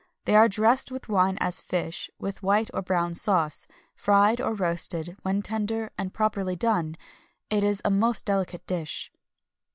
[0.25, 5.15] They are dressed with wine as fish, with white or brown sauce; fried, or roasted;
[5.21, 6.95] when tender, and properly done,
[7.51, 9.11] it is a most delicate dish."